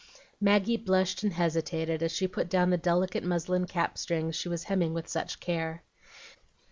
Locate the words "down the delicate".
2.49-3.23